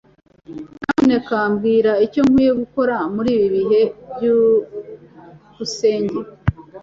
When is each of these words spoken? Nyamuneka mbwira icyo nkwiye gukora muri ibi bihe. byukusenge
Nyamuneka 0.85 1.35
mbwira 1.53 1.91
icyo 2.05 2.21
nkwiye 2.27 2.51
gukora 2.61 2.95
muri 3.15 3.29
ibi 3.35 3.47
bihe. 3.55 3.81
byukusenge 4.13 6.19